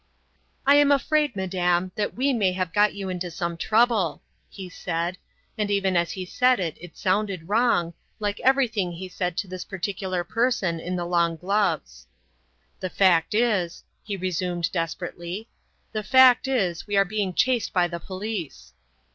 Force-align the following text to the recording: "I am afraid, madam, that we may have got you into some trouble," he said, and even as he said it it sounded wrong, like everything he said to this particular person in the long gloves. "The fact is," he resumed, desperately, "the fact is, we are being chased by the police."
"I 0.65 0.77
am 0.77 0.91
afraid, 0.91 1.35
madam, 1.35 1.91
that 1.93 2.15
we 2.15 2.33
may 2.33 2.53
have 2.53 2.73
got 2.73 2.95
you 2.95 3.07
into 3.09 3.29
some 3.29 3.55
trouble," 3.55 4.23
he 4.49 4.67
said, 4.67 5.15
and 5.59 5.69
even 5.69 5.95
as 5.95 6.13
he 6.13 6.25
said 6.25 6.59
it 6.59 6.75
it 6.81 6.97
sounded 6.97 7.47
wrong, 7.47 7.93
like 8.19 8.39
everything 8.39 8.91
he 8.93 9.07
said 9.07 9.37
to 9.37 9.47
this 9.47 9.63
particular 9.63 10.23
person 10.23 10.79
in 10.79 10.95
the 10.95 11.05
long 11.05 11.35
gloves. 11.35 12.07
"The 12.79 12.89
fact 12.89 13.35
is," 13.35 13.83
he 14.01 14.17
resumed, 14.17 14.71
desperately, 14.71 15.47
"the 15.91 16.01
fact 16.01 16.47
is, 16.47 16.87
we 16.87 16.97
are 16.97 17.05
being 17.05 17.31
chased 17.31 17.71
by 17.71 17.87
the 17.87 17.99
police." 17.99 18.73